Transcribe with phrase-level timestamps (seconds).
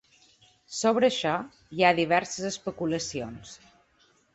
[0.77, 1.35] Sobre això,
[1.77, 3.59] hi ha diverses especulacions.